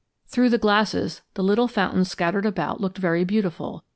"Through 0.25 0.49
the 0.49 0.57
glasses, 0.57 1.21
the 1.35 1.43
little 1.43 1.67
fountains 1.67 2.09
scattered 2.09 2.47
about 2.47 2.81
looked 2.81 2.97
very 2.97 3.23
beautiful. 3.23 3.83